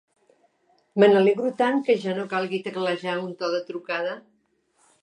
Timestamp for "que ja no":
1.91-2.27